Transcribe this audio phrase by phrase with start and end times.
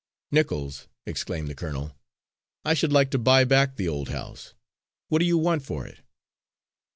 [0.31, 1.95] "Nichols," exclaimed the colonel,
[2.65, 4.55] "I should like to buy back the old house.
[5.09, 5.99] What do you want for it?"